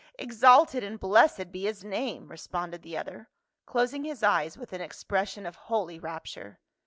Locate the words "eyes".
4.23-4.57